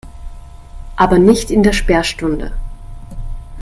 [0.95, 2.53] Aber nicht in der Sperrstunde.